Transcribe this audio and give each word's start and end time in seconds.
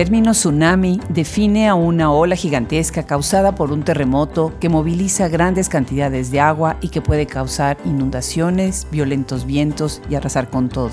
término 0.00 0.32
tsunami 0.32 0.98
define 1.10 1.68
a 1.68 1.74
una 1.74 2.10
ola 2.10 2.34
gigantesca 2.34 3.02
causada 3.02 3.54
por 3.54 3.70
un 3.70 3.82
terremoto 3.82 4.50
que 4.58 4.70
moviliza 4.70 5.28
grandes 5.28 5.68
cantidades 5.68 6.30
de 6.30 6.40
agua 6.40 6.78
y 6.80 6.88
que 6.88 7.02
puede 7.02 7.26
causar 7.26 7.76
inundaciones, 7.84 8.86
violentos 8.90 9.44
vientos 9.44 10.00
y 10.08 10.14
arrasar 10.14 10.48
con 10.48 10.70
todo. 10.70 10.92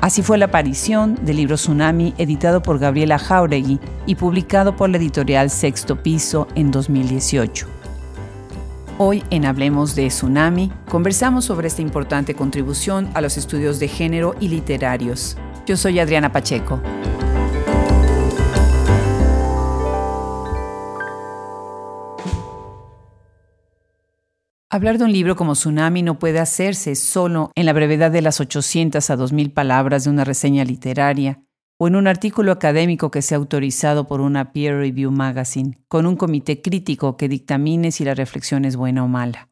Así 0.00 0.22
fue 0.22 0.38
la 0.38 0.44
aparición 0.44 1.18
del 1.22 1.38
libro 1.38 1.56
Tsunami 1.56 2.14
editado 2.18 2.62
por 2.62 2.78
Gabriela 2.78 3.18
Jauregui 3.18 3.80
y 4.06 4.14
publicado 4.14 4.76
por 4.76 4.90
la 4.90 4.98
editorial 4.98 5.50
Sexto 5.50 6.00
Piso 6.00 6.46
en 6.54 6.70
2018. 6.70 7.66
Hoy 8.98 9.24
en 9.30 9.44
Hablemos 9.44 9.96
de 9.96 10.06
Tsunami 10.06 10.70
conversamos 10.88 11.46
sobre 11.46 11.66
esta 11.66 11.82
importante 11.82 12.34
contribución 12.34 13.10
a 13.14 13.20
los 13.22 13.38
estudios 13.38 13.80
de 13.80 13.88
género 13.88 14.36
y 14.38 14.46
literarios. 14.50 15.36
Yo 15.66 15.76
soy 15.76 15.98
Adriana 15.98 16.30
Pacheco. 16.30 16.80
Hablar 24.76 24.98
de 24.98 25.04
un 25.04 25.12
libro 25.12 25.36
como 25.36 25.54
Tsunami 25.54 26.02
no 26.02 26.18
puede 26.18 26.38
hacerse 26.38 26.96
solo 26.96 27.50
en 27.54 27.64
la 27.64 27.72
brevedad 27.72 28.10
de 28.10 28.20
las 28.20 28.42
800 28.42 29.08
a 29.08 29.16
2000 29.16 29.50
palabras 29.52 30.04
de 30.04 30.10
una 30.10 30.22
reseña 30.22 30.66
literaria 30.66 31.40
o 31.78 31.88
en 31.88 31.96
un 31.96 32.06
artículo 32.06 32.52
académico 32.52 33.10
que 33.10 33.22
sea 33.22 33.38
autorizado 33.38 34.06
por 34.06 34.20
una 34.20 34.52
peer 34.52 34.76
review 34.76 35.10
magazine, 35.10 35.78
con 35.88 36.04
un 36.04 36.14
comité 36.14 36.60
crítico 36.60 37.16
que 37.16 37.26
dictamine 37.26 37.90
si 37.90 38.04
la 38.04 38.14
reflexión 38.14 38.66
es 38.66 38.76
buena 38.76 39.02
o 39.02 39.08
mala. 39.08 39.48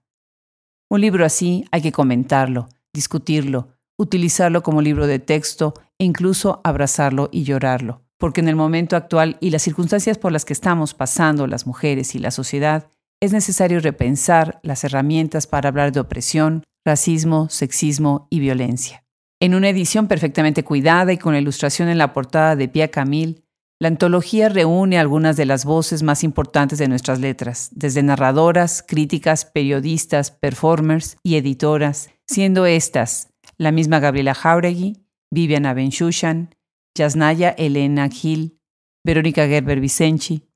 Un 0.90 1.00
libro 1.00 1.24
así 1.24 1.64
hay 1.70 1.80
que 1.80 1.90
comentarlo, 1.90 2.68
discutirlo, 2.92 3.68
utilizarlo 3.96 4.62
como 4.62 4.82
libro 4.82 5.06
de 5.06 5.20
texto 5.20 5.72
e 5.98 6.04
incluso 6.04 6.60
abrazarlo 6.64 7.30
y 7.32 7.44
llorarlo, 7.44 8.02
porque 8.18 8.42
en 8.42 8.48
el 8.48 8.56
momento 8.56 8.94
actual 8.94 9.38
y 9.40 9.48
las 9.48 9.62
circunstancias 9.62 10.18
por 10.18 10.32
las 10.32 10.44
que 10.44 10.52
estamos 10.52 10.92
pasando 10.92 11.46
las 11.46 11.66
mujeres 11.66 12.14
y 12.14 12.18
la 12.18 12.30
sociedad, 12.30 12.90
es 13.24 13.32
necesario 13.32 13.80
repensar 13.80 14.60
las 14.62 14.84
herramientas 14.84 15.46
para 15.46 15.68
hablar 15.68 15.92
de 15.92 16.00
opresión, 16.00 16.62
racismo, 16.84 17.48
sexismo 17.48 18.28
y 18.30 18.40
violencia. 18.40 19.04
En 19.40 19.54
una 19.54 19.68
edición 19.68 20.06
perfectamente 20.06 20.62
cuidada 20.62 21.12
y 21.12 21.18
con 21.18 21.32
la 21.32 21.40
ilustración 21.40 21.88
en 21.88 21.98
la 21.98 22.12
portada 22.12 22.56
de 22.56 22.68
Pia 22.68 22.90
Camille, 22.90 23.42
la 23.80 23.88
antología 23.88 24.48
reúne 24.48 24.98
algunas 24.98 25.36
de 25.36 25.46
las 25.46 25.64
voces 25.64 26.02
más 26.02 26.22
importantes 26.22 26.78
de 26.78 26.88
nuestras 26.88 27.18
letras, 27.18 27.70
desde 27.72 28.02
narradoras, 28.02 28.84
críticas, 28.86 29.44
periodistas, 29.44 30.30
performers 30.30 31.16
y 31.22 31.36
editoras, 31.36 32.10
siendo 32.26 32.66
estas 32.66 33.28
la 33.58 33.72
misma 33.72 34.00
Gabriela 34.00 34.34
Jauregui, 34.34 35.04
Viviana 35.30 35.74
Benchushan, 35.74 36.54
Yasnaya 36.96 37.50
Elena 37.50 38.08
Gil, 38.08 38.58
Verónica 39.04 39.46
Gerber 39.46 39.80
Vicenci, 39.80 40.48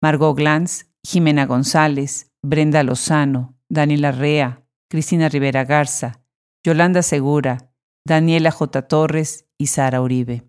Margot 0.00 0.36
Glantz, 0.36 0.87
Jimena 1.10 1.46
González, 1.46 2.30
Brenda 2.42 2.82
Lozano, 2.82 3.56
Daniela 3.70 4.12
Rea, 4.12 4.66
Cristina 4.90 5.30
Rivera 5.30 5.64
Garza, 5.64 6.20
Yolanda 6.62 7.00
Segura, 7.00 7.72
Daniela 8.06 8.50
J. 8.50 8.82
Torres 8.82 9.46
y 9.56 9.68
Sara 9.68 10.02
Uribe. 10.02 10.44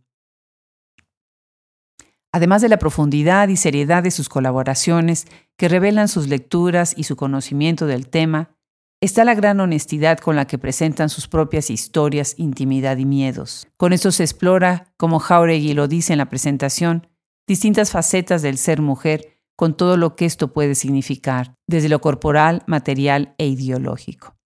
Además 2.34 2.62
de 2.62 2.68
la 2.68 2.78
profundidad 2.78 3.48
y 3.48 3.56
seriedad 3.56 4.04
de 4.04 4.12
sus 4.12 4.28
colaboraciones 4.28 5.28
que 5.56 5.70
revelan 5.70 6.10
sus 6.10 6.28
lecturas 6.28 6.94
y 6.98 7.04
su 7.04 7.16
conocimiento 7.16 7.86
del 7.86 8.10
tema, 8.10 8.58
está 9.00 9.24
la 9.24 9.36
gran 9.36 9.62
honestidad 9.62 10.18
con 10.18 10.36
la 10.36 10.46
que 10.46 10.58
presentan 10.58 11.08
sus 11.08 11.30
propias 11.30 11.70
historias, 11.70 12.34
intimidad 12.38 12.98
y 12.98 13.06
miedos. 13.06 13.70
Con 13.78 13.94
esto 13.94 14.12
se 14.12 14.24
explora, 14.24 14.92
como 14.98 15.20
Jauregui 15.20 15.72
lo 15.72 15.88
dice 15.88 16.12
en 16.12 16.18
la 16.18 16.28
presentación, 16.28 17.08
distintas 17.48 17.92
facetas 17.92 18.42
del 18.42 18.58
ser 18.58 18.82
mujer 18.82 19.39
con 19.60 19.76
todo 19.76 19.98
lo 19.98 20.16
que 20.16 20.24
esto 20.24 20.54
puede 20.54 20.74
significar, 20.74 21.54
desde 21.68 21.90
lo 21.90 22.00
corporal, 22.00 22.64
material 22.66 23.36
e 23.38 23.48
ideológico. 23.48 24.38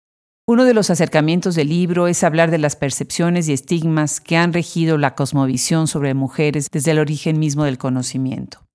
Uno 0.47 0.65
de 0.65 0.73
los 0.73 0.89
acercamientos 0.89 1.53
del 1.53 1.69
libro 1.69 2.07
es 2.07 2.23
hablar 2.23 2.49
de 2.49 2.57
las 2.57 2.75
percepciones 2.75 3.47
y 3.47 3.53
estigmas 3.53 4.19
que 4.19 4.37
han 4.37 4.53
regido 4.53 4.97
la 4.97 5.13
cosmovisión 5.13 5.85
sobre 5.85 6.15
mujeres 6.15 6.65
desde 6.71 6.89
el 6.89 6.97
origen 6.97 7.37
mismo 7.37 7.63
del 7.63 7.77
conocimiento. 7.77 8.65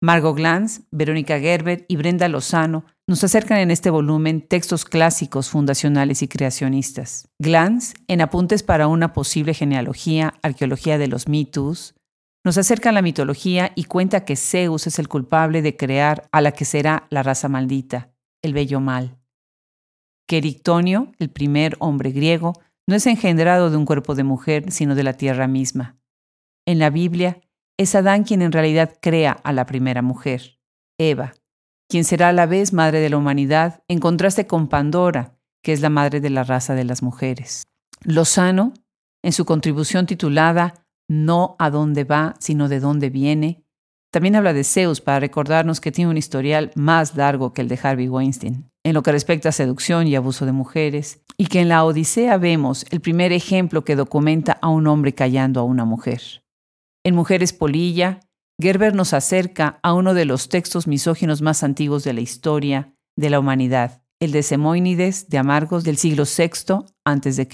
Margot 0.00 0.36
Glantz, 0.36 0.82
Verónica 0.92 1.40
Gerber 1.40 1.84
y 1.88 1.96
Brenda 1.96 2.28
Lozano 2.28 2.84
nos 3.08 3.24
acercan 3.24 3.58
en 3.58 3.72
este 3.72 3.90
volumen 3.90 4.46
textos 4.46 4.84
clásicos, 4.84 5.50
fundacionales 5.50 6.22
y 6.22 6.28
creacionistas. 6.28 7.26
Glantz, 7.40 7.94
en 8.06 8.20
Apuntes 8.20 8.62
para 8.62 8.86
una 8.86 9.12
posible 9.12 9.52
genealogía, 9.52 10.34
arqueología 10.42 10.96
de 10.96 11.08
los 11.08 11.26
mitos, 11.26 11.96
nos 12.44 12.58
acerca 12.58 12.90
a 12.90 12.92
la 12.92 13.02
mitología 13.02 13.72
y 13.74 13.84
cuenta 13.84 14.24
que 14.24 14.36
Zeus 14.36 14.86
es 14.86 14.98
el 14.98 15.08
culpable 15.08 15.62
de 15.62 15.76
crear 15.76 16.28
a 16.32 16.40
la 16.40 16.52
que 16.52 16.64
será 16.64 17.06
la 17.10 17.22
raza 17.22 17.48
maldita, 17.48 18.10
el 18.42 18.54
bello 18.54 18.80
mal. 18.80 19.18
Que 20.26 20.38
Erictonio, 20.38 21.12
el 21.18 21.30
primer 21.30 21.76
hombre 21.78 22.10
griego, 22.10 22.52
no 22.86 22.94
es 22.94 23.06
engendrado 23.06 23.70
de 23.70 23.76
un 23.76 23.84
cuerpo 23.84 24.14
de 24.14 24.24
mujer, 24.24 24.70
sino 24.72 24.94
de 24.94 25.02
la 25.02 25.12
tierra 25.12 25.46
misma. 25.46 25.98
En 26.66 26.78
la 26.78 26.90
Biblia, 26.90 27.40
es 27.78 27.94
Adán 27.94 28.24
quien 28.24 28.42
en 28.42 28.52
realidad 28.52 28.94
crea 29.00 29.32
a 29.32 29.52
la 29.52 29.66
primera 29.66 30.02
mujer, 30.02 30.58
Eva, 30.98 31.34
quien 31.88 32.04
será 32.04 32.28
a 32.28 32.32
la 32.32 32.46
vez 32.46 32.72
madre 32.72 33.00
de 33.00 33.08
la 33.08 33.16
humanidad, 33.16 33.82
en 33.88 34.00
contraste 34.00 34.46
con 34.46 34.68
Pandora, 34.68 35.38
que 35.62 35.72
es 35.72 35.80
la 35.80 35.90
madre 35.90 36.20
de 36.20 36.30
la 36.30 36.44
raza 36.44 36.74
de 36.74 36.84
las 36.84 37.02
mujeres. 37.02 37.64
Lozano, 38.02 38.74
en 39.22 39.32
su 39.32 39.44
contribución 39.44 40.06
titulada 40.06 40.86
no 41.08 41.56
a 41.58 41.70
dónde 41.70 42.04
va, 42.04 42.36
sino 42.38 42.68
de 42.68 42.80
dónde 42.80 43.10
viene. 43.10 43.64
También 44.12 44.36
habla 44.36 44.52
de 44.52 44.64
Zeus 44.64 45.00
para 45.00 45.20
recordarnos 45.20 45.80
que 45.80 45.92
tiene 45.92 46.10
un 46.10 46.16
historial 46.16 46.70
más 46.74 47.16
largo 47.16 47.52
que 47.52 47.62
el 47.62 47.68
de 47.68 47.78
Harvey 47.82 48.08
Weinstein, 48.08 48.70
en 48.84 48.94
lo 48.94 49.02
que 49.02 49.12
respecta 49.12 49.50
a 49.50 49.52
seducción 49.52 50.06
y 50.06 50.16
abuso 50.16 50.46
de 50.46 50.52
mujeres, 50.52 51.22
y 51.36 51.46
que 51.46 51.60
en 51.60 51.68
la 51.68 51.84
Odisea 51.84 52.36
vemos 52.38 52.86
el 52.90 53.00
primer 53.00 53.32
ejemplo 53.32 53.84
que 53.84 53.96
documenta 53.96 54.58
a 54.60 54.68
un 54.68 54.86
hombre 54.86 55.14
callando 55.14 55.60
a 55.60 55.64
una 55.64 55.84
mujer. 55.84 56.42
En 57.04 57.14
Mujeres 57.14 57.52
Polilla, 57.52 58.20
Gerber 58.60 58.94
nos 58.94 59.12
acerca 59.12 59.78
a 59.82 59.94
uno 59.94 60.14
de 60.14 60.24
los 60.24 60.48
textos 60.48 60.86
misóginos 60.86 61.42
más 61.42 61.62
antiguos 61.62 62.02
de 62.02 62.12
la 62.12 62.20
historia 62.20 62.92
de 63.16 63.30
la 63.30 63.38
humanidad, 63.38 64.02
el 64.20 64.32
de 64.32 64.42
Semoínides 64.42 65.28
de 65.28 65.38
Amargos 65.38 65.84
del 65.84 65.96
siglo 65.96 66.24
VI 66.24 66.86
a.C. 67.04 67.48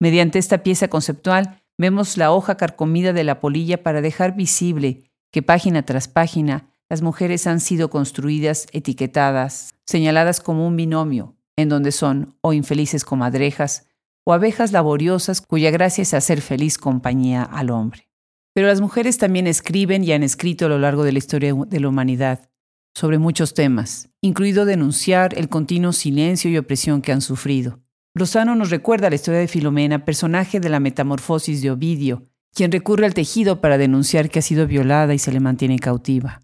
Mediante 0.00 0.38
esta 0.38 0.62
pieza 0.62 0.88
conceptual, 0.88 1.62
Vemos 1.78 2.16
la 2.16 2.32
hoja 2.32 2.56
carcomida 2.56 3.12
de 3.12 3.24
la 3.24 3.40
polilla 3.40 3.82
para 3.82 4.00
dejar 4.00 4.34
visible 4.34 5.10
que 5.30 5.42
página 5.42 5.84
tras 5.84 6.08
página 6.08 6.70
las 6.88 7.02
mujeres 7.02 7.46
han 7.46 7.60
sido 7.60 7.90
construidas, 7.90 8.66
etiquetadas, 8.72 9.74
señaladas 9.84 10.40
como 10.40 10.66
un 10.66 10.76
binomio, 10.76 11.36
en 11.56 11.68
donde 11.68 11.92
son 11.92 12.36
o 12.40 12.52
infelices 12.52 13.04
comadrejas 13.04 13.88
o 14.24 14.32
abejas 14.32 14.72
laboriosas 14.72 15.40
cuya 15.40 15.70
gracia 15.70 16.02
es 16.02 16.14
hacer 16.14 16.40
feliz 16.40 16.78
compañía 16.78 17.42
al 17.42 17.70
hombre. 17.70 18.08
Pero 18.54 18.68
las 18.68 18.80
mujeres 18.80 19.18
también 19.18 19.46
escriben 19.46 20.02
y 20.02 20.12
han 20.12 20.22
escrito 20.22 20.66
a 20.66 20.68
lo 20.68 20.78
largo 20.78 21.04
de 21.04 21.12
la 21.12 21.18
historia 21.18 21.54
de 21.54 21.80
la 21.80 21.88
humanidad 21.88 22.48
sobre 22.94 23.18
muchos 23.18 23.52
temas, 23.52 24.08
incluido 24.22 24.64
denunciar 24.64 25.34
el 25.36 25.50
continuo 25.50 25.92
silencio 25.92 26.50
y 26.50 26.56
opresión 26.56 27.02
que 27.02 27.12
han 27.12 27.20
sufrido, 27.20 27.80
Lozano 28.18 28.54
nos 28.54 28.70
recuerda 28.70 29.10
la 29.10 29.16
historia 29.16 29.40
de 29.40 29.46
Filomena, 29.46 30.06
personaje 30.06 30.58
de 30.58 30.70
la 30.70 30.80
metamorfosis 30.80 31.60
de 31.60 31.70
Ovidio, 31.70 32.24
quien 32.54 32.72
recurre 32.72 33.04
al 33.04 33.12
tejido 33.12 33.60
para 33.60 33.76
denunciar 33.76 34.30
que 34.30 34.38
ha 34.38 34.42
sido 34.42 34.66
violada 34.66 35.12
y 35.12 35.18
se 35.18 35.32
le 35.32 35.38
mantiene 35.38 35.78
cautiva. 35.78 36.40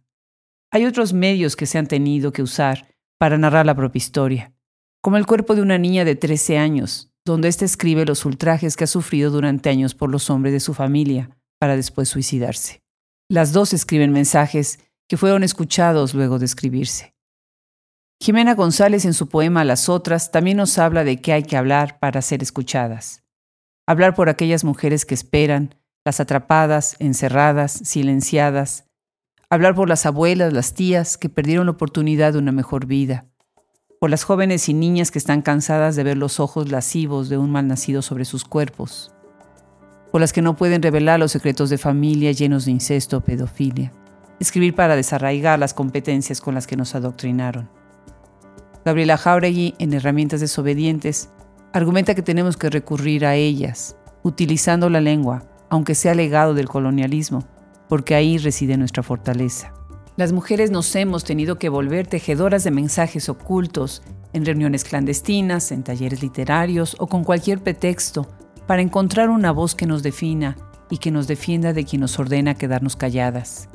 Hay 0.70 0.84
otros 0.84 1.14
medios 1.14 1.56
que 1.56 1.64
se 1.64 1.78
han 1.78 1.86
tenido 1.86 2.30
que 2.30 2.42
usar 2.42 2.94
para 3.18 3.38
narrar 3.38 3.64
la 3.64 3.74
propia 3.74 3.96
historia, 3.96 4.52
como 5.00 5.16
el 5.16 5.24
cuerpo 5.24 5.54
de 5.54 5.62
una 5.62 5.78
niña 5.78 6.04
de 6.04 6.14
13 6.14 6.58
años, 6.58 7.10
donde 7.24 7.48
ésta 7.48 7.64
escribe 7.64 8.04
los 8.04 8.26
ultrajes 8.26 8.76
que 8.76 8.84
ha 8.84 8.86
sufrido 8.86 9.30
durante 9.30 9.70
años 9.70 9.94
por 9.94 10.10
los 10.10 10.28
hombres 10.28 10.52
de 10.52 10.60
su 10.60 10.74
familia, 10.74 11.38
para 11.58 11.74
después 11.74 12.10
suicidarse. 12.10 12.82
Las 13.30 13.54
dos 13.54 13.72
escriben 13.72 14.12
mensajes 14.12 14.78
que 15.08 15.16
fueron 15.16 15.42
escuchados 15.42 16.12
luego 16.12 16.38
de 16.38 16.44
escribirse. 16.44 17.11
Jimena 18.22 18.54
González 18.54 19.04
en 19.04 19.14
su 19.14 19.28
poema 19.28 19.64
Las 19.64 19.88
otras 19.88 20.30
también 20.30 20.58
nos 20.58 20.78
habla 20.78 21.02
de 21.02 21.20
que 21.20 21.32
hay 21.32 21.42
que 21.42 21.56
hablar 21.56 21.98
para 21.98 22.22
ser 22.22 22.40
escuchadas. 22.40 23.24
Hablar 23.84 24.14
por 24.14 24.28
aquellas 24.28 24.62
mujeres 24.62 25.04
que 25.04 25.14
esperan, 25.14 25.74
las 26.04 26.20
atrapadas, 26.20 26.94
encerradas, 27.00 27.72
silenciadas. 27.72 28.84
Hablar 29.50 29.74
por 29.74 29.88
las 29.88 30.06
abuelas, 30.06 30.52
las 30.52 30.72
tías 30.72 31.18
que 31.18 31.30
perdieron 31.30 31.66
la 31.66 31.72
oportunidad 31.72 32.34
de 32.34 32.38
una 32.38 32.52
mejor 32.52 32.86
vida. 32.86 33.26
Por 33.98 34.10
las 34.10 34.22
jóvenes 34.22 34.68
y 34.68 34.74
niñas 34.74 35.10
que 35.10 35.18
están 35.18 35.42
cansadas 35.42 35.96
de 35.96 36.04
ver 36.04 36.16
los 36.16 36.38
ojos 36.38 36.70
lascivos 36.70 37.28
de 37.28 37.38
un 37.38 37.50
malnacido 37.50 38.02
sobre 38.02 38.24
sus 38.24 38.44
cuerpos. 38.44 39.12
Por 40.12 40.20
las 40.20 40.32
que 40.32 40.42
no 40.42 40.54
pueden 40.54 40.80
revelar 40.80 41.18
los 41.18 41.32
secretos 41.32 41.70
de 41.70 41.78
familia 41.78 42.30
llenos 42.30 42.66
de 42.66 42.70
incesto 42.70 43.16
o 43.16 43.20
pedofilia. 43.20 43.92
Escribir 44.38 44.76
para 44.76 44.94
desarraigar 44.94 45.58
las 45.58 45.74
competencias 45.74 46.40
con 46.40 46.54
las 46.54 46.68
que 46.68 46.76
nos 46.76 46.94
adoctrinaron. 46.94 47.81
Gabriela 48.84 49.16
Jauregui, 49.16 49.74
en 49.78 49.92
Herramientas 49.92 50.40
desobedientes, 50.40 51.30
argumenta 51.72 52.14
que 52.14 52.22
tenemos 52.22 52.56
que 52.56 52.68
recurrir 52.68 53.24
a 53.24 53.36
ellas, 53.36 53.96
utilizando 54.22 54.90
la 54.90 55.00
lengua, 55.00 55.44
aunque 55.70 55.94
sea 55.94 56.14
legado 56.14 56.52
del 56.54 56.68
colonialismo, 56.68 57.44
porque 57.88 58.14
ahí 58.14 58.38
reside 58.38 58.76
nuestra 58.76 59.02
fortaleza. 59.02 59.72
Las 60.16 60.32
mujeres 60.32 60.70
nos 60.70 60.94
hemos 60.96 61.24
tenido 61.24 61.58
que 61.58 61.68
volver 61.68 62.06
tejedoras 62.06 62.64
de 62.64 62.70
mensajes 62.70 63.28
ocultos 63.28 64.02
en 64.32 64.44
reuniones 64.44 64.84
clandestinas, 64.84 65.72
en 65.72 65.84
talleres 65.84 66.22
literarios 66.22 66.96
o 66.98 67.06
con 67.06 67.24
cualquier 67.24 67.62
pretexto 67.62 68.28
para 68.66 68.82
encontrar 68.82 69.30
una 69.30 69.52
voz 69.52 69.74
que 69.74 69.86
nos 69.86 70.02
defina 70.02 70.56
y 70.90 70.98
que 70.98 71.10
nos 71.10 71.28
defienda 71.28 71.72
de 71.72 71.84
quien 71.84 72.00
nos 72.00 72.18
ordena 72.18 72.54
quedarnos 72.54 72.96
calladas. 72.96 73.68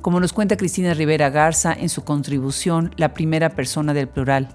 Como 0.00 0.20
nos 0.20 0.32
cuenta 0.32 0.56
Cristina 0.56 0.94
Rivera 0.94 1.28
Garza 1.28 1.72
en 1.72 1.88
su 1.88 2.04
contribución 2.04 2.94
La 2.96 3.14
primera 3.14 3.50
persona 3.50 3.94
del 3.94 4.08
plural, 4.08 4.48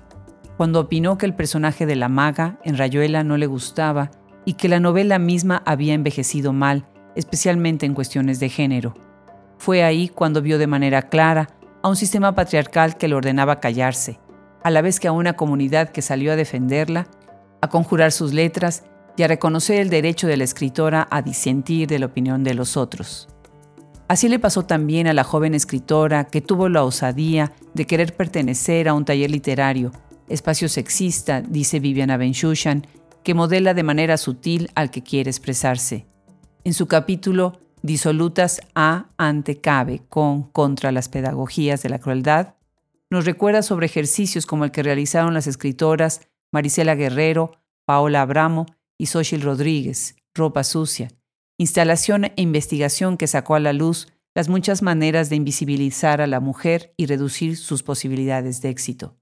cuando 0.56 0.80
opinó 0.80 1.18
que 1.18 1.26
el 1.26 1.36
personaje 1.36 1.86
de 1.86 1.98
la 1.98 2.08
maga 2.08 2.60
en 2.64 2.78
Rayuela 2.78 3.24
no 3.24 3.38
le 3.38 3.48
gustaba 3.48 4.10
y 4.46 4.54
que 4.54 4.70
la 4.70 4.80
novela 4.80 5.20
misma 5.20 5.62
había 5.66 5.94
envejecido 5.94 6.54
mal, 6.54 6.88
especialmente 7.16 7.86
en 7.86 7.94
cuestiones 7.94 8.40
de 8.40 8.50
género. 8.50 8.94
Fue 9.58 9.84
ahí 9.84 10.08
cuando 10.10 10.42
vio 10.42 10.58
de 10.58 10.68
manera 10.68 11.04
clara 11.04 11.50
a 11.82 11.90
un 11.90 11.96
sistema 11.98 12.36
patriarcal 12.36 12.98
que 12.98 13.10
le 13.10 13.16
ordenaba 13.16 13.60
callarse, 13.60 14.20
a 14.64 14.70
la 14.70 14.82
vez 14.82 15.00
que 15.00 15.10
a 15.10 15.12
una 15.12 15.34
comunidad 15.34 15.90
que 15.90 16.02
salió 16.02 16.32
a 16.32 16.38
defenderla, 16.38 17.08
a 17.62 17.68
conjurar 17.68 18.14
sus 18.14 18.34
letras 18.34 18.86
y 19.18 19.24
a 19.24 19.28
reconocer 19.28 19.80
el 19.80 19.90
derecho 19.90 20.28
de 20.28 20.38
la 20.38 20.46
escritora 20.46 21.08
a 21.12 21.22
disentir 21.22 21.88
de 21.88 22.00
la 22.00 22.06
opinión 22.06 22.44
de 22.44 22.54
los 22.54 22.78
otros. 22.78 23.33
Así 24.08 24.30
le 24.30 24.40
pasó 24.40 24.66
también 24.66 25.08
a 25.08 25.14
la 25.14 25.24
joven 25.24 25.56
escritora 25.56 26.26
que 26.26 26.42
tuvo 26.42 26.70
la 26.70 26.84
osadía 26.84 27.52
de 27.74 27.86
querer 27.86 28.16
pertenecer 28.16 28.88
a 28.88 28.94
un 28.94 29.06
taller 29.06 29.32
literario, 29.32 29.92
espacio 30.28 30.70
sexista, 30.70 31.42
dice 31.42 31.80
Viviana 31.80 32.18
Benchushan, 32.18 32.86
que 33.24 33.34
modela 33.34 33.74
de 33.74 33.84
manera 33.84 34.18
sutil 34.18 34.70
al 34.76 34.92
que 34.92 35.04
quiere 35.04 35.30
expresarse. 35.30 36.06
En 36.64 36.74
su 36.74 36.88
capítulo 36.88 37.60
Disolutas 37.84 38.62
a 38.76 39.08
ante 39.18 39.60
cabe 39.60 40.04
con 40.08 40.44
contra 40.44 40.94
las 40.94 41.10
pedagogías 41.10 41.84
de 41.84 41.90
la 41.90 42.00
crueldad, 42.00 42.56
nos 43.10 43.26
recuerda 43.26 43.62
sobre 43.62 43.88
ejercicios 43.88 44.46
como 44.46 44.64
el 44.64 44.72
que 44.72 44.84
realizaron 44.84 45.34
las 45.34 45.48
escritoras 45.48 46.22
Marisela 46.54 46.96
Guerrero, 46.96 47.52
Paola 47.84 48.22
Abramo 48.22 48.68
y 48.98 49.08
Xochitl 49.08 49.44
Rodríguez, 49.44 50.16
Ropa 50.34 50.64
Sucia, 50.64 51.10
instalación 51.58 52.26
e 52.26 52.34
investigación 52.38 53.18
que 53.18 53.28
sacó 53.28 53.56
a 53.56 53.60
la 53.60 53.74
luz 53.74 54.08
las 54.36 54.50
muchas 54.50 54.82
maneras 54.82 55.30
de 55.30 55.36
invisibilizar 55.36 56.22
a 56.22 56.28
la 56.28 56.40
mujer 56.40 56.94
y 56.98 57.06
reducir 57.06 57.58
sus 57.58 57.84
posibilidades 57.84 58.62
de 58.62 58.70
éxito. 58.70 59.18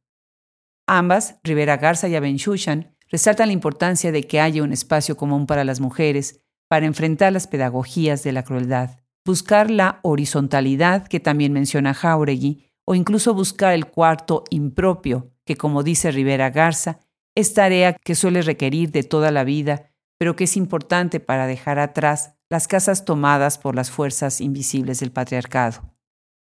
Ambas, 0.87 1.39
Rivera 1.43 1.77
Garza 1.77 2.07
y 2.07 2.15
Abenchushan, 2.15 2.95
resaltan 3.09 3.47
la 3.47 3.53
importancia 3.53 4.11
de 4.11 4.23
que 4.23 4.39
haya 4.39 4.63
un 4.63 4.71
espacio 4.71 5.17
común 5.17 5.45
para 5.45 5.63
las 5.63 5.79
mujeres 5.79 6.41
para 6.69 6.85
enfrentar 6.85 7.33
las 7.33 7.47
pedagogías 7.47 8.23
de 8.23 8.31
la 8.31 8.43
crueldad, 8.43 8.99
buscar 9.25 9.69
la 9.69 9.99
horizontalidad 10.03 11.07
que 11.07 11.19
también 11.19 11.51
menciona 11.51 11.93
Jauregui, 11.93 12.65
o 12.85 12.95
incluso 12.95 13.33
buscar 13.33 13.73
el 13.73 13.87
cuarto 13.87 14.43
impropio, 14.49 15.31
que 15.45 15.55
como 15.55 15.83
dice 15.83 16.11
Rivera 16.11 16.49
Garza, 16.49 16.99
es 17.35 17.53
tarea 17.53 17.93
que 17.93 18.15
suele 18.15 18.41
requerir 18.41 18.91
de 18.91 19.03
toda 19.03 19.31
la 19.31 19.43
vida, 19.43 19.90
pero 20.21 20.35
que 20.35 20.43
es 20.43 20.55
importante 20.55 21.19
para 21.19 21.47
dejar 21.47 21.79
atrás 21.79 22.35
las 22.47 22.67
casas 22.67 23.05
tomadas 23.05 23.57
por 23.57 23.73
las 23.73 23.89
fuerzas 23.89 24.39
invisibles 24.39 24.99
del 24.99 25.11
patriarcado. 25.11 25.95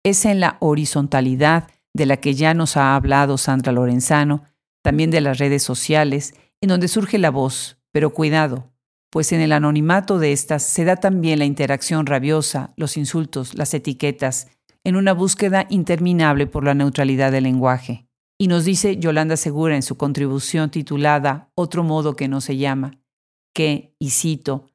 Es 0.02 0.24
en 0.24 0.40
la 0.40 0.56
horizontalidad 0.60 1.68
de 1.92 2.06
la 2.06 2.16
que 2.16 2.32
ya 2.32 2.54
nos 2.54 2.78
ha 2.78 2.96
hablado 2.96 3.36
Sandra 3.36 3.72
Lorenzano, 3.72 4.44
también 4.82 5.10
de 5.10 5.20
las 5.20 5.36
redes 5.36 5.62
sociales, 5.62 6.32
en 6.62 6.70
donde 6.70 6.88
surge 6.88 7.18
la 7.18 7.28
voz, 7.28 7.78
pero 7.92 8.14
cuidado, 8.14 8.72
pues 9.10 9.30
en 9.32 9.42
el 9.42 9.52
anonimato 9.52 10.18
de 10.18 10.32
estas 10.32 10.62
se 10.62 10.86
da 10.86 10.96
también 10.96 11.38
la 11.38 11.44
interacción 11.44 12.06
rabiosa, 12.06 12.72
los 12.78 12.96
insultos, 12.96 13.52
las 13.52 13.74
etiquetas, 13.74 14.48
en 14.84 14.96
una 14.96 15.12
búsqueda 15.12 15.66
interminable 15.68 16.46
por 16.46 16.64
la 16.64 16.72
neutralidad 16.72 17.30
del 17.30 17.44
lenguaje. 17.44 18.08
Y 18.38 18.48
nos 18.48 18.64
dice 18.64 18.96
Yolanda 18.96 19.36
Segura 19.36 19.76
en 19.76 19.82
su 19.82 19.98
contribución 19.98 20.70
titulada 20.70 21.50
Otro 21.54 21.84
modo 21.84 22.16
que 22.16 22.26
no 22.26 22.40
se 22.40 22.56
llama, 22.56 23.02
que, 23.56 23.96
y 23.98 24.10
cito, 24.10 24.66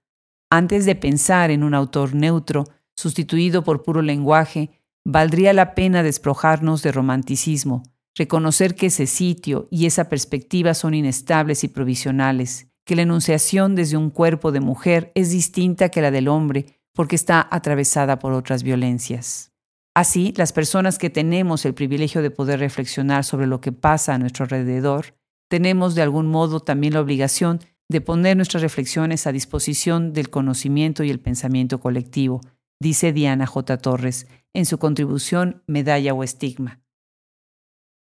antes 0.50 0.88
de 0.88 0.96
pensar 0.96 1.52
en 1.52 1.62
un 1.62 1.76
autor 1.76 2.16
neutro, 2.16 2.64
sustituido 2.96 3.64
por 3.64 3.84
puro 3.84 4.02
lenguaje, 4.02 4.72
valdría 5.06 5.54
la 5.54 5.76
pena 5.76 6.02
desprojarnos 6.02 6.82
de 6.82 6.92
romanticismo, 6.92 7.84
reconocer 8.16 8.74
que 8.74 8.88
ese 8.88 9.06
sitio 9.06 9.68
y 9.70 9.86
esa 9.86 10.10
perspectiva 10.10 10.74
son 10.74 10.96
inestables 10.96 11.64
y 11.64 11.68
provisionales, 11.68 12.72
que 12.84 12.96
la 12.96 13.04
enunciación 13.04 13.76
desde 13.76 13.98
un 13.98 14.10
cuerpo 14.10 14.52
de 14.52 14.62
mujer 14.62 15.12
es 15.14 15.30
distinta 15.30 15.90
que 15.90 16.02
la 16.02 16.10
del 16.10 16.28
hombre 16.28 16.80
porque 16.92 17.16
está 17.16 17.48
atravesada 17.52 18.18
por 18.18 18.34
otras 18.34 18.64
violencias. 18.64 19.52
Así, 19.94 20.34
las 20.38 20.54
personas 20.54 20.98
que 20.98 21.12
tenemos 21.12 21.66
el 21.66 21.76
privilegio 21.76 22.24
de 22.24 22.32
poder 22.32 22.60
reflexionar 22.60 23.26
sobre 23.26 23.46
lo 23.46 23.62
que 23.62 23.74
pasa 23.74 24.16
a 24.16 24.18
nuestro 24.18 24.46
alrededor, 24.46 25.14
tenemos 25.50 25.94
de 25.94 26.02
algún 26.02 26.26
modo 26.26 26.62
también 26.62 26.96
la 26.96 27.02
obligación 27.02 27.60
de 27.92 28.02
poner 28.02 28.38
nuestras 28.38 28.64
reflexiones 28.64 29.28
a 29.28 29.32
disposición 29.32 30.14
del 30.14 30.30
conocimiento 30.30 31.04
y 31.04 31.10
el 31.10 31.20
pensamiento 31.20 31.80
colectivo, 31.80 32.42
dice 32.80 33.12
Diana 33.12 33.46
J. 33.46 33.78
Torres 33.78 34.28
en 34.54 34.66
su 34.66 34.80
contribución 34.80 35.62
Medalla 35.68 36.14
o 36.14 36.24
Estigma, 36.24 36.82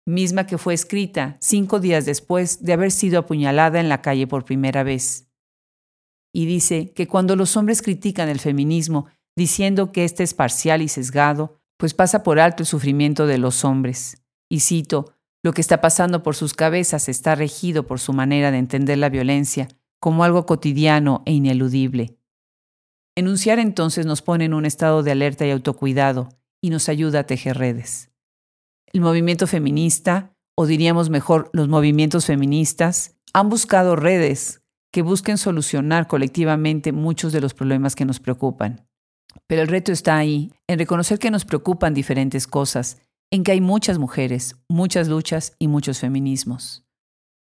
misma 0.07 0.47
que 0.47 0.59
fue 0.59 0.75
escrita 0.75 1.37
cinco 1.41 1.81
días 1.81 2.07
después 2.07 2.65
de 2.65 2.73
haber 2.73 2.91
sido 2.91 3.19
apuñalada 3.21 3.79
en 3.79 3.89
la 3.89 4.03
calle 4.03 4.27
por 4.27 4.45
primera 4.45 4.83
vez. 4.83 5.29
Y 6.35 6.47
dice 6.47 6.93
que 6.93 7.07
cuando 7.07 7.37
los 7.37 7.57
hombres 7.57 7.83
critican 7.83 8.29
el 8.29 8.41
feminismo 8.41 9.07
diciendo 9.37 9.93
que 9.93 10.05
éste 10.05 10.23
es 10.23 10.35
parcial 10.35 10.83
y 10.83 10.89
sesgado, 10.89 11.61
pues 11.77 11.95
pasa 11.95 12.23
por 12.23 12.41
alto 12.41 12.63
el 12.63 12.67
sufrimiento 12.67 13.27
de 13.27 13.39
los 13.39 13.65
hombres. 13.65 14.23
Y 14.51 14.61
cito, 14.61 15.15
lo 15.45 15.53
que 15.53 15.61
está 15.61 15.83
pasando 15.83 16.23
por 16.23 16.35
sus 16.35 16.55
cabezas 16.55 17.11
está 17.11 17.35
regido 17.35 17.87
por 17.87 18.01
su 18.01 18.15
manera 18.15 18.51
de 18.51 18.57
entender 18.57 18.97
la 18.97 19.11
violencia 19.11 19.69
como 20.01 20.25
algo 20.25 20.47
cotidiano 20.47 21.23
e 21.27 21.33
ineludible. 21.33 22.17
Enunciar 23.15 23.59
entonces 23.59 24.07
nos 24.07 24.23
pone 24.23 24.47
en 24.47 24.55
un 24.55 24.65
estado 24.65 25.03
de 25.03 25.13
alerta 25.13 25.47
y 25.47 25.51
autocuidado 25.51 26.31
y 26.63 26.71
nos 26.71 26.89
ayuda 26.89 27.21
a 27.21 27.27
tejer 27.27 27.59
redes. 27.59 28.11
El 28.87 29.03
movimiento 29.03 29.47
feminista, 29.47 30.35
o 30.57 30.65
diríamos 30.65 31.11
mejor 31.11 31.51
los 31.53 31.69
movimientos 31.69 32.25
feministas, 32.25 33.17
han 33.35 33.51
buscado 33.51 33.97
redes 33.97 34.63
que 34.93 35.03
busquen 35.03 35.37
solucionar 35.37 36.07
colectivamente 36.07 36.91
muchos 36.93 37.35
de 37.35 37.43
los 37.43 37.53
problemas 37.53 37.95
que 37.95 38.07
nos 38.07 38.19
preocupan. 38.19 38.89
Pero 39.47 39.61
el 39.61 39.69
reto 39.69 39.93
está 39.93 40.17
ahí, 40.17 40.53
en 40.69 40.79
reconocer 40.79 41.19
que 41.19 41.31
nos 41.31 41.45
preocupan 41.45 41.93
diferentes 41.93 42.47
cosas, 42.47 42.99
en 43.35 43.43
que 43.43 43.51
hay 43.51 43.61
muchas 43.61 43.99
mujeres, 43.99 44.55
muchas 44.69 45.09
luchas 45.09 45.57
y 45.59 45.67
muchos 45.67 45.99
feminismos. 45.99 46.85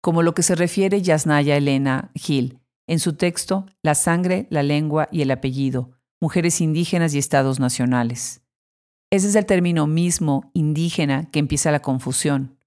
Como 0.03 0.23
lo 0.23 0.35
que 0.35 0.43
se 0.43 0.55
refiere 0.55 1.01
Yasnaya 1.01 1.57
Elena 1.57 2.11
Gil 2.15 2.59
en 2.87 2.99
su 2.99 3.15
texto 3.15 3.65
La 3.83 3.95
sangre, 3.95 4.47
la 4.51 4.63
lengua 4.63 5.09
y 5.11 5.23
el 5.23 5.31
apellido, 5.31 5.93
mujeres 6.21 6.61
indígenas 6.61 7.15
y 7.15 7.19
estados 7.19 7.61
nacionales. 7.61 8.43
Ese 9.11 9.29
es 9.29 9.35
el 9.37 9.47
término 9.47 9.87
mismo 9.87 10.51
indígena 10.53 11.31
que 11.31 11.39
empieza 11.39 11.71
la 11.71 11.81
confusión, 11.81 12.59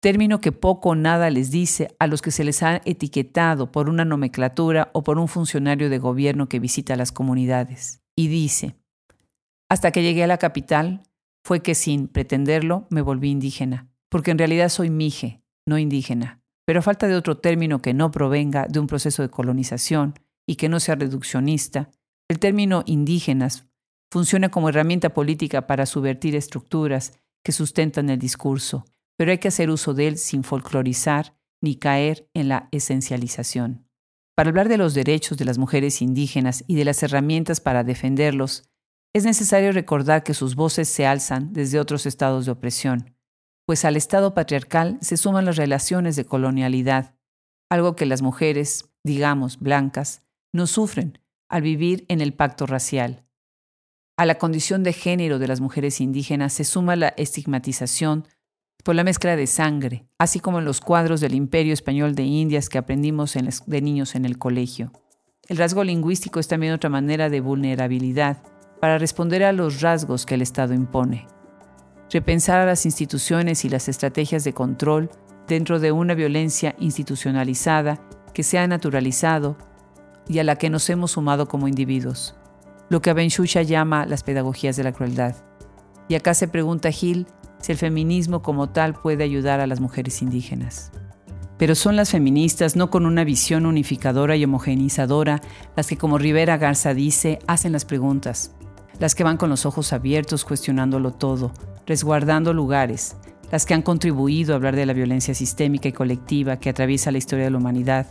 término 0.00 0.40
que 0.40 0.50
poco 0.50 0.88
o 0.88 0.94
nada 0.96 1.30
les 1.30 1.52
dice 1.52 1.94
a 2.00 2.08
los 2.08 2.20
que 2.20 2.32
se 2.32 2.42
les 2.42 2.64
ha 2.64 2.82
etiquetado 2.84 3.70
por 3.70 3.88
una 3.88 4.04
nomenclatura 4.04 4.90
o 4.92 5.04
por 5.04 5.20
un 5.20 5.28
funcionario 5.28 5.88
de 5.88 5.98
gobierno 5.98 6.48
que 6.48 6.58
visita 6.58 6.96
las 6.96 7.12
comunidades 7.12 8.00
y 8.16 8.26
dice, 8.26 8.74
hasta 9.68 9.92
que 9.92 10.02
llegué 10.02 10.24
a 10.24 10.26
la 10.26 10.38
capital 10.38 11.04
fue 11.44 11.62
que 11.62 11.74
sin 11.74 12.08
pretenderlo 12.08 12.86
me 12.90 13.02
volví 13.02 13.30
indígena, 13.30 13.88
porque 14.08 14.30
en 14.30 14.38
realidad 14.38 14.68
soy 14.68 14.90
mije, 14.90 15.42
no 15.66 15.78
indígena, 15.78 16.40
pero 16.66 16.80
a 16.80 16.82
falta 16.82 17.08
de 17.08 17.16
otro 17.16 17.38
término 17.38 17.80
que 17.82 17.94
no 17.94 18.10
provenga 18.10 18.66
de 18.68 18.80
un 18.80 18.86
proceso 18.86 19.22
de 19.22 19.30
colonización 19.30 20.14
y 20.46 20.56
que 20.56 20.68
no 20.68 20.80
sea 20.80 20.94
reduccionista, 20.94 21.90
el 22.28 22.38
término 22.38 22.82
indígenas 22.86 23.66
funciona 24.12 24.50
como 24.50 24.68
herramienta 24.68 25.10
política 25.10 25.66
para 25.66 25.86
subvertir 25.86 26.34
estructuras 26.36 27.18
que 27.44 27.52
sustentan 27.52 28.10
el 28.10 28.18
discurso, 28.18 28.84
pero 29.16 29.32
hay 29.32 29.38
que 29.38 29.48
hacer 29.48 29.70
uso 29.70 29.94
de 29.94 30.08
él 30.08 30.18
sin 30.18 30.44
folclorizar 30.44 31.34
ni 31.62 31.76
caer 31.76 32.28
en 32.34 32.48
la 32.48 32.68
esencialización. 32.72 33.86
Para 34.36 34.50
hablar 34.50 34.68
de 34.68 34.78
los 34.78 34.94
derechos 34.94 35.36
de 35.38 35.44
las 35.44 35.58
mujeres 35.58 36.00
indígenas 36.00 36.64
y 36.66 36.76
de 36.76 36.84
las 36.84 37.02
herramientas 37.02 37.60
para 37.60 37.84
defenderlos, 37.84 38.69
es 39.12 39.24
necesario 39.24 39.72
recordar 39.72 40.22
que 40.22 40.34
sus 40.34 40.54
voces 40.54 40.88
se 40.88 41.06
alzan 41.06 41.52
desde 41.52 41.80
otros 41.80 42.06
estados 42.06 42.46
de 42.46 42.52
opresión, 42.52 43.16
pues 43.66 43.84
al 43.84 43.96
estado 43.96 44.34
patriarcal 44.34 44.98
se 45.00 45.16
suman 45.16 45.44
las 45.44 45.56
relaciones 45.56 46.16
de 46.16 46.24
colonialidad, 46.24 47.14
algo 47.68 47.96
que 47.96 48.06
las 48.06 48.22
mujeres, 48.22 48.90
digamos, 49.04 49.58
blancas, 49.58 50.22
no 50.52 50.66
sufren 50.66 51.18
al 51.48 51.62
vivir 51.62 52.04
en 52.08 52.20
el 52.20 52.34
pacto 52.34 52.66
racial. 52.66 53.24
A 54.16 54.26
la 54.26 54.36
condición 54.36 54.82
de 54.82 54.92
género 54.92 55.38
de 55.38 55.48
las 55.48 55.60
mujeres 55.60 56.00
indígenas 56.00 56.52
se 56.52 56.64
suma 56.64 56.94
la 56.94 57.08
estigmatización 57.08 58.28
por 58.84 58.94
la 58.94 59.04
mezcla 59.04 59.34
de 59.34 59.46
sangre, 59.46 60.06
así 60.18 60.40
como 60.40 60.58
en 60.60 60.64
los 60.64 60.80
cuadros 60.80 61.20
del 61.20 61.34
Imperio 61.34 61.72
Español 61.72 62.14
de 62.14 62.22
Indias 62.22 62.68
que 62.68 62.78
aprendimos 62.78 63.34
de 63.66 63.82
niños 63.82 64.14
en 64.14 64.24
el 64.24 64.38
colegio. 64.38 64.92
el 65.48 65.56
rasgo 65.56 65.82
lingüístico 65.82 66.38
es 66.38 66.46
también 66.46 66.72
otra 66.72 66.90
manera 66.90 67.28
de 67.28 67.40
vulnerabilidad 67.40 68.38
para 68.80 68.98
responder 68.98 69.44
a 69.44 69.52
los 69.52 69.80
rasgos 69.80 70.26
que 70.26 70.34
el 70.34 70.42
Estado 70.42 70.74
impone. 70.74 71.26
Repensar 72.10 72.60
a 72.60 72.66
las 72.66 72.86
instituciones 72.86 73.64
y 73.64 73.68
las 73.68 73.88
estrategias 73.88 74.42
de 74.42 74.54
control 74.54 75.10
dentro 75.46 75.78
de 75.78 75.92
una 75.92 76.14
violencia 76.14 76.74
institucionalizada 76.78 78.00
que 78.32 78.42
se 78.42 78.58
ha 78.58 78.66
naturalizado 78.66 79.56
y 80.26 80.38
a 80.38 80.44
la 80.44 80.56
que 80.56 80.70
nos 80.70 80.88
hemos 80.90 81.12
sumado 81.12 81.46
como 81.46 81.68
individuos, 81.68 82.36
lo 82.88 83.02
que 83.02 83.10
Abenshusha 83.10 83.62
llama 83.62 84.06
las 84.06 84.22
pedagogías 84.22 84.76
de 84.76 84.84
la 84.84 84.92
crueldad. 84.92 85.36
Y 86.08 86.14
acá 86.14 86.34
se 86.34 86.48
pregunta 86.48 86.90
Gil 86.90 87.26
si 87.60 87.72
el 87.72 87.78
feminismo 87.78 88.42
como 88.42 88.70
tal 88.70 88.94
puede 88.94 89.24
ayudar 89.24 89.60
a 89.60 89.66
las 89.66 89.80
mujeres 89.80 90.22
indígenas. 90.22 90.92
Pero 91.58 91.74
son 91.74 91.94
las 91.94 92.10
feministas, 92.10 92.74
no 92.74 92.90
con 92.90 93.04
una 93.04 93.22
visión 93.22 93.66
unificadora 93.66 94.34
y 94.34 94.44
homogenizadora, 94.44 95.42
las 95.76 95.88
que, 95.88 95.98
como 95.98 96.16
Rivera 96.16 96.56
Garza 96.56 96.94
dice, 96.94 97.38
hacen 97.46 97.72
las 97.72 97.84
preguntas, 97.84 98.54
las 99.00 99.14
que 99.14 99.24
van 99.24 99.38
con 99.38 99.48
los 99.48 99.66
ojos 99.66 99.92
abiertos 99.92 100.44
cuestionándolo 100.44 101.10
todo, 101.10 101.52
resguardando 101.86 102.52
lugares, 102.52 103.16
las 103.50 103.64
que 103.64 103.74
han 103.74 103.82
contribuido 103.82 104.52
a 104.52 104.56
hablar 104.56 104.76
de 104.76 104.86
la 104.86 104.92
violencia 104.92 105.34
sistémica 105.34 105.88
y 105.88 105.92
colectiva 105.92 106.58
que 106.58 106.68
atraviesa 106.68 107.10
la 107.10 107.18
historia 107.18 107.46
de 107.46 107.50
la 107.50 107.56
humanidad, 107.56 108.06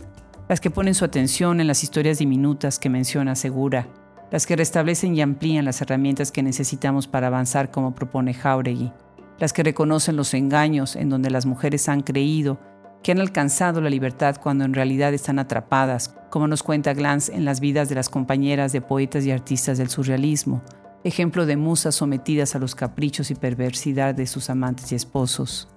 las 0.48 0.60
que 0.60 0.70
ponen 0.70 0.94
su 0.94 1.04
atención 1.04 1.60
en 1.60 1.68
las 1.68 1.84
historias 1.84 2.18
diminutas 2.18 2.80
que 2.80 2.90
menciona 2.90 3.36
Segura, 3.36 3.86
las 4.32 4.46
que 4.46 4.56
restablecen 4.56 5.16
y 5.16 5.22
amplían 5.22 5.64
las 5.64 5.80
herramientas 5.80 6.32
que 6.32 6.42
necesitamos 6.42 7.06
para 7.06 7.28
avanzar 7.28 7.70
como 7.70 7.94
propone 7.94 8.34
Jauregui, 8.34 8.92
las 9.38 9.52
que 9.52 9.62
reconocen 9.62 10.16
los 10.16 10.34
engaños 10.34 10.96
en 10.96 11.08
donde 11.08 11.30
las 11.30 11.46
mujeres 11.46 11.88
han 11.88 12.02
creído 12.02 12.58
que 13.02 13.12
han 13.12 13.20
alcanzado 13.20 13.80
la 13.80 13.88
libertad 13.88 14.36
cuando 14.42 14.64
en 14.64 14.74
realidad 14.74 15.14
están 15.14 15.38
atrapadas, 15.38 16.14
como 16.30 16.48
nos 16.48 16.62
cuenta 16.62 16.92
Glantz 16.94 17.30
en 17.30 17.44
las 17.44 17.60
vidas 17.60 17.88
de 17.88 17.94
las 17.94 18.08
compañeras 18.08 18.72
de 18.72 18.82
poetas 18.82 19.24
y 19.24 19.30
artistas 19.30 19.78
del 19.78 19.88
surrealismo, 19.88 20.62
ejemplo 21.04 21.46
de 21.46 21.56
musas 21.56 21.94
sometidas 21.94 22.54
a 22.54 22.58
los 22.58 22.74
caprichos 22.74 23.30
y 23.30 23.34
perversidad 23.34 24.14
de 24.14 24.26
sus 24.26 24.50
amantes 24.50 24.92
y 24.92 24.94
esposos. 24.94 25.68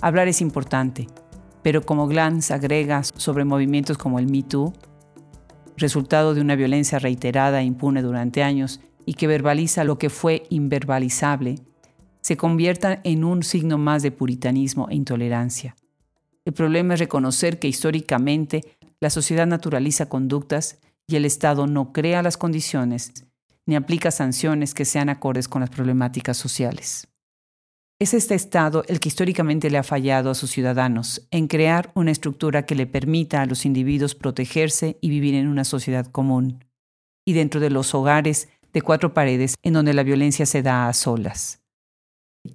Hablar 0.00 0.28
es 0.28 0.40
importante, 0.40 1.06
pero 1.62 1.82
como 1.82 2.06
Glantz 2.06 2.50
agrega 2.50 3.02
sobre 3.02 3.44
movimientos 3.44 3.98
como 3.98 4.18
el 4.18 4.26
Me 4.26 4.42
Too, 4.42 4.72
resultado 5.76 6.34
de 6.34 6.40
una 6.40 6.56
violencia 6.56 6.98
reiterada 6.98 7.60
e 7.60 7.64
impune 7.64 8.02
durante 8.02 8.42
años 8.42 8.80
y 9.04 9.14
que 9.14 9.26
verbaliza 9.26 9.84
lo 9.84 9.98
que 9.98 10.10
fue 10.10 10.44
inverbalizable, 10.48 11.56
se 12.20 12.36
convierta 12.36 13.00
en 13.04 13.24
un 13.24 13.42
signo 13.42 13.78
más 13.78 14.02
de 14.02 14.10
puritanismo 14.10 14.88
e 14.90 14.94
intolerancia. 14.94 15.76
El 16.44 16.54
problema 16.54 16.94
es 16.94 17.00
reconocer 17.00 17.58
que 17.58 17.68
históricamente 17.68 18.62
la 19.00 19.10
sociedad 19.10 19.46
naturaliza 19.46 20.08
conductas 20.08 20.78
y 21.06 21.16
el 21.16 21.24
Estado 21.24 21.66
no 21.66 21.92
crea 21.92 22.22
las 22.22 22.36
condiciones 22.36 23.26
ni 23.66 23.74
aplica 23.74 24.10
sanciones 24.10 24.74
que 24.74 24.84
sean 24.84 25.08
acordes 25.08 25.48
con 25.48 25.60
las 25.60 25.70
problemáticas 25.70 26.36
sociales. 26.36 27.08
Es 27.98 28.12
este 28.12 28.34
Estado 28.34 28.84
el 28.88 29.00
que 29.00 29.08
históricamente 29.08 29.70
le 29.70 29.78
ha 29.78 29.82
fallado 29.82 30.30
a 30.30 30.34
sus 30.34 30.50
ciudadanos 30.50 31.26
en 31.30 31.48
crear 31.48 31.92
una 31.94 32.10
estructura 32.10 32.66
que 32.66 32.74
le 32.74 32.86
permita 32.86 33.40
a 33.40 33.46
los 33.46 33.64
individuos 33.64 34.14
protegerse 34.14 34.98
y 35.00 35.08
vivir 35.08 35.34
en 35.34 35.48
una 35.48 35.64
sociedad 35.64 36.06
común, 36.06 36.64
y 37.26 37.32
dentro 37.32 37.58
de 37.58 37.70
los 37.70 37.94
hogares 37.94 38.48
de 38.72 38.82
cuatro 38.82 39.14
paredes 39.14 39.54
en 39.62 39.72
donde 39.72 39.94
la 39.94 40.02
violencia 40.02 40.44
se 40.44 40.62
da 40.62 40.88
a 40.88 40.92
solas. 40.92 41.62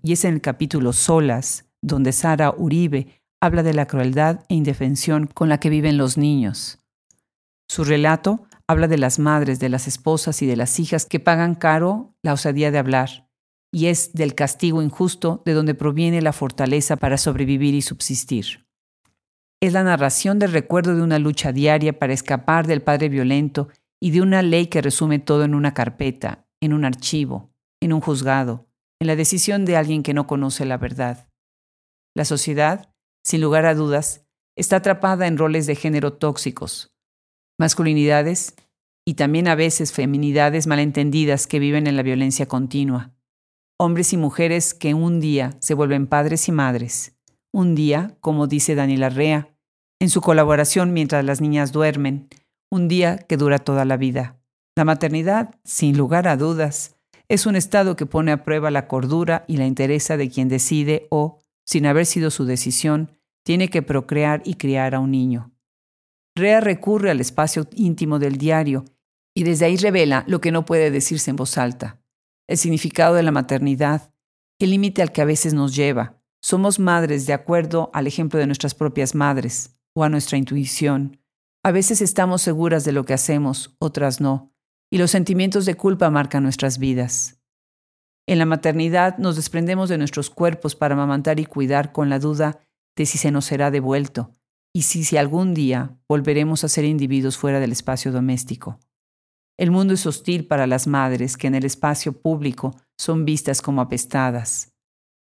Y 0.04 0.14
es 0.14 0.24
en 0.26 0.36
el 0.36 0.42
capítulo 0.42 0.94
Solas 0.94 1.66
donde 1.82 2.12
Sara 2.12 2.54
Uribe 2.56 3.22
habla 3.42 3.64
de 3.64 3.74
la 3.74 3.88
crueldad 3.88 4.46
e 4.48 4.54
indefensión 4.54 5.26
con 5.26 5.50
la 5.50 5.60
que 5.60 5.72
viven 5.72 5.98
los 5.98 6.18
niños. 6.18 6.78
Su 7.68 7.84
relato 7.84 8.46
habla 8.72 8.88
de 8.88 8.98
las 8.98 9.20
madres, 9.20 9.60
de 9.60 9.70
las 9.70 9.88
esposas 9.88 10.42
y 10.42 10.48
de 10.48 10.56
las 10.56 10.80
hijas 10.80 11.06
que 11.06 11.20
pagan 11.20 11.56
caro 11.56 12.16
la 12.24 12.34
osadía 12.34 12.72
de 12.72 12.78
hablar, 12.78 13.30
y 13.72 13.88
es 13.88 14.14
del 14.14 14.34
castigo 14.34 14.82
injusto 14.82 15.44
de 15.46 15.54
donde 15.54 15.76
proviene 15.76 16.22
la 16.22 16.34
fortaleza 16.34 16.96
para 16.98 17.18
sobrevivir 17.18 17.76
y 17.76 17.82
subsistir. 17.82 18.68
Es 19.62 19.74
la 19.74 19.84
narración 19.84 20.40
del 20.40 20.52
recuerdo 20.52 20.96
de 20.96 21.04
una 21.04 21.20
lucha 21.20 21.52
diaria 21.52 22.00
para 22.00 22.14
escapar 22.14 22.66
del 22.66 22.82
padre 22.82 23.10
violento 23.10 23.68
y 24.02 24.12
de 24.12 24.22
una 24.22 24.42
ley 24.42 24.68
que 24.68 24.82
resume 24.82 25.20
todo 25.20 25.44
en 25.44 25.54
una 25.54 25.74
carpeta, 25.74 26.48
en 26.62 26.74
un 26.74 26.84
archivo, 26.84 27.52
en 27.80 27.94
un 27.94 28.02
juzgado, 28.02 28.68
en 29.00 29.08
la 29.08 29.16
decisión 29.16 29.66
de 29.66 29.78
alguien 29.78 30.02
que 30.02 30.14
no 30.14 30.26
conoce 30.26 30.66
la 30.66 30.78
verdad. 30.78 31.28
La 32.16 32.26
sociedad, 32.26 32.94
sin 33.24 33.42
lugar 33.42 33.66
a 33.66 33.76
dudas, 33.76 34.26
está 34.56 34.78
atrapada 34.78 35.28
en 35.28 35.38
roles 35.38 35.68
de 35.68 35.76
género 35.76 36.14
tóxicos, 36.14 36.96
masculinidades 37.60 38.56
y 39.06 39.16
también 39.16 39.48
a 39.48 39.56
veces 39.56 39.92
feminidades 39.92 40.68
malentendidas 40.68 41.48
que 41.48 41.60
viven 41.60 41.88
en 41.88 41.96
la 41.96 42.04
violencia 42.04 42.48
continua. 42.48 43.14
Hombres 43.78 44.14
y 44.14 44.18
mujeres 44.18 44.74
que 44.74 44.94
un 44.94 45.20
día 45.20 45.58
se 45.60 45.74
vuelven 45.74 46.08
padres 46.08 46.48
y 46.48 46.52
madres. 46.52 47.18
Un 47.52 47.76
día, 47.76 48.16
como 48.22 48.48
dice 48.48 48.76
Daniela 48.76 49.10
Rea, 49.10 49.56
en 50.00 50.10
su 50.10 50.22
colaboración 50.22 50.94
mientras 50.94 51.26
las 51.26 51.42
niñas 51.42 51.72
duermen, 51.72 52.28
un 52.72 52.88
día 52.88 53.18
que 53.18 53.38
dura 53.38 53.60
toda 53.60 53.86
la 53.86 53.98
vida. 53.98 54.40
La 54.76 54.86
maternidad, 54.86 55.56
sin 55.64 55.98
lugar 55.98 56.28
a 56.28 56.38
dudas, 56.38 56.96
es 57.28 57.46
un 57.46 57.56
estado 57.56 57.96
que 57.96 58.06
pone 58.06 58.32
a 58.32 58.44
prueba 58.44 58.72
la 58.72 58.88
cordura 58.88 59.46
y 59.48 59.58
la 59.58 59.66
interesa 59.66 60.18
de 60.18 60.30
quien 60.30 60.48
decide 60.48 61.08
o, 61.10 61.40
sin 61.66 61.86
haber 61.86 62.06
sido 62.06 62.32
su 62.32 62.46
decisión, 62.46 63.12
tiene 63.44 63.70
que 63.70 63.82
procrear 63.82 64.42
y 64.46 64.56
criar 64.56 64.96
a 64.96 65.00
un 65.00 65.12
niño. 65.12 65.52
Rea 66.36 66.62
recurre 66.62 67.12
al 67.12 67.20
espacio 67.20 67.68
íntimo 67.76 68.18
del 68.18 68.38
diario 68.38 68.86
y 69.36 69.44
desde 69.44 69.66
ahí 69.66 69.78
revela 69.78 70.24
lo 70.28 70.40
que 70.40 70.52
no 70.52 70.66
puede 70.66 70.90
decirse 70.90 71.30
en 71.30 71.36
voz 71.36 71.58
alta, 71.58 72.02
el 72.48 72.58
significado 72.58 73.16
de 73.16 73.24
la 73.24 73.32
maternidad, 73.32 74.14
el 74.60 74.70
límite 74.70 75.02
al 75.02 75.12
que 75.12 75.22
a 75.22 75.26
veces 75.26 75.54
nos 75.54 75.76
lleva. 75.76 76.22
Somos 76.42 76.80
madres 76.80 77.28
de 77.28 77.34
acuerdo 77.34 77.92
al 77.94 78.08
ejemplo 78.08 78.40
de 78.40 78.48
nuestras 78.48 78.76
propias 78.76 79.14
madres 79.14 79.78
o 79.94 80.04
a 80.04 80.10
nuestra 80.10 80.38
intuición. 80.38 81.20
A 81.64 81.72
veces 81.72 82.02
estamos 82.02 82.42
seguras 82.42 82.86
de 82.86 82.94
lo 82.94 83.06
que 83.06 83.14
hacemos, 83.14 83.76
otras 83.80 84.22
no 84.22 84.52
y 84.94 84.98
los 84.98 85.12
sentimientos 85.12 85.66
de 85.66 85.76
culpa 85.76 86.10
marcan 86.10 86.44
nuestras 86.44 86.78
vidas. 86.78 87.40
En 88.28 88.40
la 88.40 88.46
maternidad 88.46 89.18
nos 89.18 89.38
desprendemos 89.38 89.90
de 89.90 89.98
nuestros 89.98 90.30
cuerpos 90.30 90.76
para 90.76 90.96
amamantar 90.96 91.40
y 91.40 91.46
cuidar 91.46 91.92
con 91.92 92.10
la 92.10 92.20
duda 92.20 92.60
de 92.98 93.06
si 93.06 93.18
se 93.18 93.32
nos 93.32 93.46
será 93.46 93.72
devuelto 93.72 94.36
y 94.74 94.84
si, 94.84 95.04
si 95.04 95.18
algún 95.18 95.54
día 95.54 95.98
volveremos 96.08 96.64
a 96.64 96.70
ser 96.70 96.86
individuos 96.86 97.38
fuera 97.38 97.60
del 97.60 97.72
espacio 97.72 98.12
doméstico. 98.12 98.80
El 99.58 99.72
mundo 99.72 99.94
es 99.94 100.06
hostil 100.06 100.48
para 100.48 100.68
las 100.68 100.88
madres 100.88 101.38
que 101.38 101.48
en 101.48 101.56
el 101.56 101.66
espacio 101.66 102.14
público 102.14 102.76
son 102.98 103.26
vistas 103.26 103.62
como 103.62 103.82
apestadas. 103.82 104.74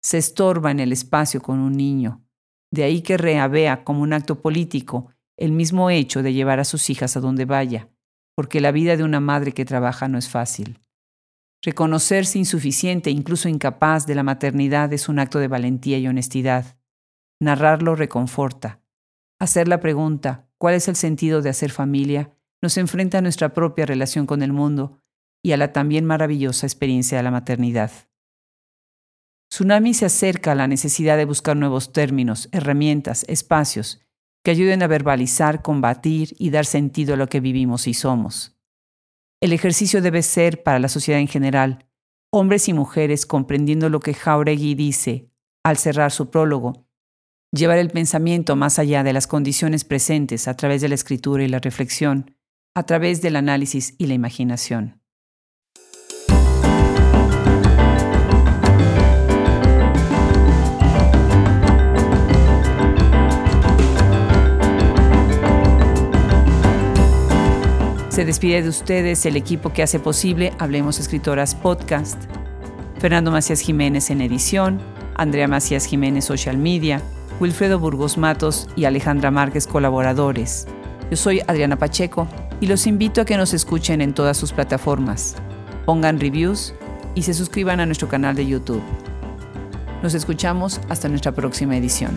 Se 0.02 0.18
estorba 0.18 0.70
en 0.70 0.80
el 0.80 0.92
espacio 0.92 1.40
con 1.40 1.58
un 1.58 1.76
niño. 1.76 2.22
De 2.70 2.84
ahí 2.84 3.02
que 3.02 3.16
reavea 3.16 3.84
como 3.84 4.02
un 4.02 4.12
acto 4.12 4.40
político 4.40 5.08
el 5.36 5.52
mismo 5.52 5.90
hecho 5.90 6.22
de 6.22 6.32
llevar 6.32 6.60
a 6.60 6.64
sus 6.64 6.90
hijas 6.90 7.16
a 7.16 7.20
donde 7.20 7.44
vaya 7.44 7.88
porque 8.36 8.60
la 8.60 8.70
vida 8.70 8.96
de 8.96 9.02
una 9.02 9.18
madre 9.18 9.52
que 9.52 9.64
trabaja 9.64 10.08
no 10.08 10.18
es 10.18 10.28
fácil. 10.28 10.78
Reconocerse 11.62 12.38
insuficiente 12.38 13.08
e 13.08 13.12
incluso 13.14 13.48
incapaz 13.48 14.06
de 14.06 14.14
la 14.14 14.22
maternidad 14.22 14.92
es 14.92 15.08
un 15.08 15.18
acto 15.18 15.38
de 15.38 15.48
valentía 15.48 15.98
y 15.98 16.06
honestidad. 16.06 16.78
Narrarlo 17.40 17.96
reconforta. 17.96 18.82
Hacer 19.38 19.68
la 19.68 19.80
pregunta, 19.80 20.48
¿cuál 20.58 20.74
es 20.74 20.88
el 20.88 20.96
sentido 20.96 21.42
de 21.42 21.50
hacer 21.50 21.70
familia? 21.70 22.36
nos 22.62 22.76
enfrenta 22.78 23.18
a 23.18 23.20
nuestra 23.20 23.52
propia 23.52 23.86
relación 23.86 24.26
con 24.26 24.42
el 24.42 24.52
mundo 24.52 25.00
y 25.42 25.52
a 25.52 25.56
la 25.56 25.72
también 25.72 26.04
maravillosa 26.04 26.66
experiencia 26.66 27.16
de 27.16 27.22
la 27.22 27.30
maternidad. 27.30 27.90
Tsunami 29.50 29.94
se 29.94 30.06
acerca 30.06 30.52
a 30.52 30.56
la 30.56 30.66
necesidad 30.66 31.16
de 31.16 31.24
buscar 31.24 31.56
nuevos 31.56 31.92
términos, 31.92 32.48
herramientas, 32.52 33.24
espacios 33.28 34.00
que 34.42 34.50
ayuden 34.50 34.82
a 34.82 34.86
verbalizar, 34.86 35.62
combatir 35.62 36.34
y 36.38 36.50
dar 36.50 36.66
sentido 36.66 37.14
a 37.14 37.16
lo 37.16 37.28
que 37.28 37.40
vivimos 37.40 37.86
y 37.86 37.94
somos. 37.94 38.56
El 39.40 39.52
ejercicio 39.52 40.02
debe 40.02 40.22
ser, 40.22 40.62
para 40.62 40.78
la 40.78 40.88
sociedad 40.88 41.20
en 41.20 41.28
general, 41.28 41.86
hombres 42.32 42.68
y 42.68 42.72
mujeres 42.72 43.26
comprendiendo 43.26 43.88
lo 43.88 44.00
que 44.00 44.14
Jauregui 44.14 44.74
dice 44.74 45.30
al 45.62 45.76
cerrar 45.76 46.10
su 46.10 46.30
prólogo, 46.30 46.85
llevar 47.52 47.78
el 47.78 47.90
pensamiento 47.90 48.56
más 48.56 48.78
allá 48.78 49.02
de 49.02 49.12
las 49.12 49.26
condiciones 49.26 49.84
presentes 49.84 50.48
a 50.48 50.54
través 50.54 50.82
de 50.82 50.88
la 50.88 50.94
escritura 50.94 51.44
y 51.44 51.48
la 51.48 51.58
reflexión, 51.60 52.34
a 52.74 52.84
través 52.84 53.22
del 53.22 53.36
análisis 53.36 53.94
y 53.98 54.06
la 54.06 54.14
imaginación. 54.14 55.00
Se 68.10 68.24
despide 68.24 68.62
de 68.62 68.70
ustedes 68.70 69.26
el 69.26 69.36
equipo 69.36 69.74
que 69.74 69.82
hace 69.82 70.00
posible 70.00 70.54
Hablemos 70.58 70.98
Escritoras 70.98 71.54
Podcast. 71.54 72.16
Fernando 72.98 73.30
Macías 73.30 73.60
Jiménez 73.60 74.08
en 74.08 74.22
edición, 74.22 74.80
Andrea 75.16 75.46
Macías 75.48 75.84
Jiménez 75.84 76.24
Social 76.24 76.56
Media, 76.56 77.02
Wilfredo 77.38 77.78
Burgos 77.78 78.16
Matos 78.16 78.66
y 78.76 78.86
Alejandra 78.86 79.30
Márquez 79.30 79.66
colaboradores. 79.66 80.66
Yo 81.10 81.16
soy 81.16 81.40
Adriana 81.46 81.76
Pacheco. 81.76 82.26
y 82.58 82.68
los 82.68 82.86
invito 82.86 83.20
a 83.20 83.26
que 83.26 83.36
nos 83.36 83.52
escuchen 83.52 84.00
en 84.00 84.14
todas 84.14 84.38
sus 84.38 84.52
plataformas, 84.52 85.36
pongan 85.84 86.18
reviews 86.18 86.72
y 87.14 87.20
se 87.22 87.34
suscriban 87.34 87.80
a 87.80 87.86
nuestro 87.86 88.08
canal 88.08 88.34
de 88.34 88.46
YouTube. 88.46 88.80
Nos 90.02 90.14
escuchamos 90.14 90.80
hasta 90.88 91.10
nuestra 91.10 91.32
próxima 91.32 91.76
edición. 91.76 92.16